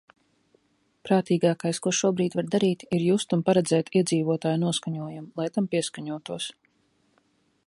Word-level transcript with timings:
Prātīgākais, 1.09 1.81
ko 1.87 1.93
šobrīd 1.97 2.37
var 2.39 2.49
darīt, 2.57 2.87
ir 2.99 3.05
just 3.11 3.37
un 3.39 3.45
paredzēt 3.51 3.93
iedzīvotāju 4.01 4.63
noskaņojumu, 4.67 5.31
lai 5.43 5.51
tam 5.59 5.73
pieskaņotos. 5.77 6.53